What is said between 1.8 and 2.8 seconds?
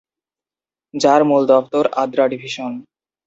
Adra division.